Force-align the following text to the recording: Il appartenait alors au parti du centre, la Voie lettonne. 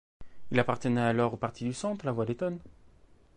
Il 0.49 0.59
appartenait 0.59 0.99
alors 0.99 1.35
au 1.35 1.37
parti 1.37 1.63
du 1.63 1.73
centre, 1.75 2.07
la 2.07 2.11
Voie 2.11 2.25
lettonne. 2.25 2.57